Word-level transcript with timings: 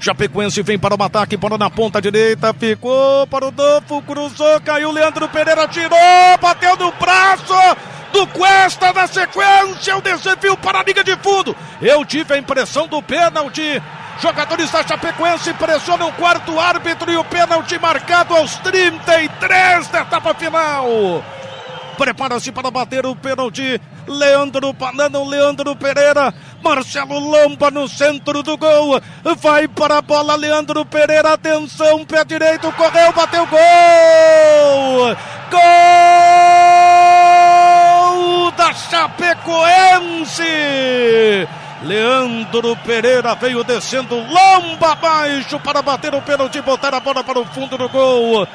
Chapecoense 0.00 0.62
vem 0.62 0.78
para 0.78 0.96
o 0.96 1.02
ataque, 1.02 1.36
bola 1.36 1.58
na 1.58 1.68
ponta 1.68 2.00
direita, 2.00 2.54
ficou 2.54 3.26
para 3.26 3.46
o 3.46 3.50
Dofo, 3.50 4.00
cruzou, 4.00 4.58
caiu 4.62 4.90
Leandro 4.90 5.28
Pereira, 5.28 5.68
tirou, 5.68 5.98
bateu 6.40 6.74
no 6.76 6.90
braço 6.92 7.54
do 8.10 8.26
Cuesta 8.28 8.94
na 8.94 9.06
sequência, 9.06 9.96
o 9.98 10.00
desafio 10.00 10.56
para 10.56 10.80
a 10.80 10.82
liga 10.82 11.04
de 11.04 11.14
fundo. 11.16 11.54
Eu 11.82 12.02
tive 12.06 12.32
a 12.32 12.38
impressão 12.38 12.88
do 12.88 13.02
pênalti. 13.02 13.80
Jogadores 14.20 14.70
da 14.70 14.82
Chapecoense 14.82 15.52
pressionam 15.54 16.08
o 16.08 16.12
quarto 16.14 16.58
árbitro 16.58 17.12
e 17.12 17.16
o 17.16 17.24
pênalti 17.24 17.78
marcado 17.78 18.34
aos 18.34 18.56
33 18.56 19.88
da 19.88 20.00
etapa 20.00 20.34
final. 20.34 21.22
Prepara-se 21.96 22.50
para 22.50 22.70
bater 22.70 23.04
o 23.04 23.14
pênalti. 23.14 23.78
Leandro 24.06 24.72
Panano, 24.72 25.28
Leandro 25.28 25.76
Pereira. 25.76 26.34
Marcelo 26.62 27.18
Lomba 27.18 27.70
no 27.70 27.88
centro 27.88 28.42
do 28.42 28.56
gol. 28.56 29.00
Vai 29.38 29.66
para 29.68 29.98
a 29.98 30.02
bola, 30.02 30.36
Leandro 30.36 30.84
Pereira. 30.84 31.32
Atenção, 31.32 32.04
pé 32.04 32.24
direito, 32.24 32.70
correu, 32.72 33.12
bateu 33.12 33.46
gol! 33.46 35.16
Gol 35.50 35.60
da 38.52 38.72
Chapecoense! 38.74 40.42
Leandro 41.82 42.76
Pereira 42.84 43.34
veio 43.34 43.64
descendo 43.64 44.14
lomba 44.14 44.92
abaixo 44.92 45.58
para 45.60 45.80
bater 45.80 46.14
o 46.14 46.20
pênalti 46.20 46.58
e 46.58 46.62
botar 46.62 46.94
a 46.94 47.00
bola 47.00 47.24
para 47.24 47.40
o 47.40 47.46
fundo 47.46 47.78
do 47.78 47.88
gol 47.88 48.46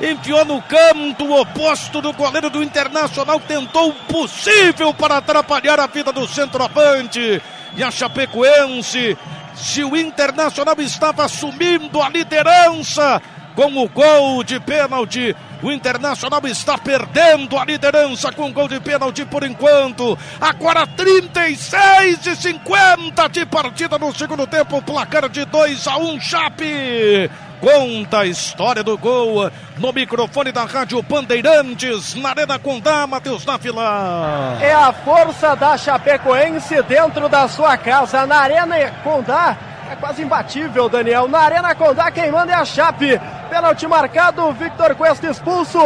enfiou 0.00 0.44
no 0.44 0.62
canto 0.62 1.30
oposto 1.32 2.00
do 2.00 2.12
goleiro 2.12 2.48
do 2.48 2.62
Internacional, 2.62 3.38
tentou 3.40 3.90
o 3.90 3.94
possível 3.94 4.94
para 4.94 5.18
atrapalhar 5.18 5.78
a 5.78 5.86
vida 5.86 6.12
do 6.12 6.26
centroavante. 6.26 7.42
E 7.76 7.84
a 7.84 7.90
Chapecoense, 7.90 9.16
se 9.54 9.84
o 9.84 9.96
Internacional 9.96 10.74
estava 10.78 11.24
assumindo 11.24 12.00
a 12.02 12.08
liderança 12.08 13.20
com 13.54 13.76
o 13.76 13.88
gol 13.88 14.42
de 14.42 14.58
pênalti, 14.60 15.36
o 15.62 15.70
Internacional 15.70 16.40
está 16.46 16.78
perdendo 16.78 17.58
a 17.58 17.64
liderança 17.64 18.32
com 18.32 18.52
gol 18.52 18.68
de 18.68 18.80
pênalti 18.80 19.24
por 19.26 19.44
enquanto. 19.44 20.18
Agora 20.40 20.86
36 20.86 22.26
e 22.26 22.36
50 22.36 23.28
de 23.28 23.44
partida 23.44 23.98
no 23.98 24.14
segundo 24.14 24.46
tempo, 24.46 24.80
placar 24.80 25.28
de 25.28 25.44
2 25.44 25.86
a 25.86 25.98
1 25.98 26.20
Chape 26.20 27.30
conta 27.60 28.20
a 28.20 28.26
história 28.26 28.82
do 28.82 28.96
gol 28.96 29.50
no 29.78 29.92
microfone 29.92 30.50
da 30.50 30.64
Rádio 30.64 31.02
Bandeirantes, 31.02 32.14
na 32.14 32.30
Arena 32.30 32.58
Condá, 32.58 33.06
Matheus 33.06 33.44
Návila. 33.44 34.58
É 34.60 34.72
a 34.72 34.92
força 34.92 35.54
da 35.54 35.76
Chapecoense 35.76 36.82
dentro 36.82 37.28
da 37.28 37.46
sua 37.46 37.76
casa, 37.76 38.26
na 38.26 38.38
Arena 38.38 38.76
Condá. 39.04 39.56
É 39.90 39.96
quase 39.96 40.22
imbatível, 40.22 40.88
Daniel. 40.88 41.28
Na 41.28 41.40
Arena 41.40 41.74
Condá, 41.74 42.10
quem 42.10 42.30
manda 42.30 42.52
é 42.52 42.54
a 42.54 42.64
Chape. 42.64 43.20
Pênalti 43.50 43.86
marcado, 43.86 44.50
Victor 44.52 44.94
Cuesta 44.94 45.28
expulso. 45.28 45.78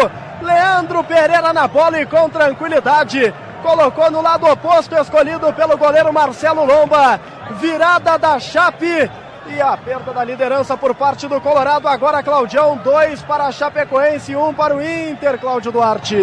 Leandro 0.43 1.03
Pereira 1.05 1.53
na 1.53 1.67
bola 1.67 2.01
e 2.01 2.07
com 2.07 2.29
tranquilidade. 2.29 3.33
Colocou 3.63 4.11
no 4.11 4.21
lado 4.21 4.47
oposto, 4.47 4.95
escolhido 4.95 5.51
pelo 5.55 5.77
goleiro 5.79 6.13
Marcelo 6.13 6.65
Lomba. 6.65 7.19
Virada 7.59 8.19
da 8.19 8.39
Chape 8.39 9.11
e 9.49 9.61
a 9.61 9.77
perda 9.77 10.13
da 10.13 10.25
liderança 10.25 10.77
por 10.77 10.95
parte 10.95 11.27
do 11.29 11.41
Colorado. 11.41 11.89
Agora, 11.89 12.23
Claudião, 12.23 12.77
dois 12.83 13.23
para 13.23 13.47
a 13.47 13.53
Chapecoense, 13.53 14.35
um 14.37 14.53
para 14.53 14.77
o 14.77 14.83
Inter, 14.83 15.39
Cláudio 15.39 15.73
Duarte. 15.73 16.17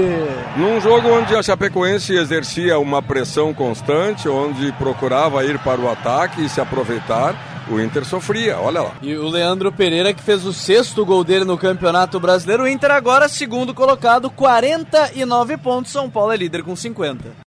Num 0.56 0.80
jogo 0.82 1.10
onde 1.10 1.36
a 1.36 1.44
Chapecoense 1.44 2.14
exercia 2.14 2.80
uma 2.80 3.02
pressão 3.02 3.54
constante, 3.54 4.28
onde 4.28 4.72
procurava 4.74 5.44
ir 5.46 5.60
para 5.60 5.80
o 5.80 5.90
ataque 5.90 6.46
e 6.46 6.50
se 6.50 6.60
aproveitar. 6.60 7.36
O 7.70 7.80
Inter 7.80 8.04
sofria, 8.04 8.60
olha 8.60 8.82
lá. 8.82 8.92
E 9.02 9.16
o 9.16 9.30
Leandro 9.30 9.72
Pereira 9.72 10.14
que 10.14 10.22
fez 10.22 10.46
o 10.46 10.52
sexto 10.52 11.06
gol 11.06 11.24
dele 11.24 11.46
no 11.46 11.58
Campeonato 11.58 12.20
Brasileiro. 12.20 12.64
O 12.64 12.68
Inter 12.68 12.92
agora 12.92 13.30
segundo 13.30 13.74
colocado, 13.74 14.30
49 14.30 15.58
pontos. 15.58 15.92
São 15.92 16.10
Paulo 16.10 16.34
é 16.34 16.38
líder 16.38 16.64
com 16.64 16.76
50. 16.76 17.32